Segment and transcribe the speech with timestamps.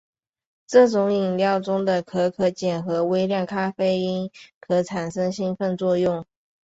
[0.65, 6.25] 这种饮料中的可可碱和微量咖啡因可产生兴奋作用。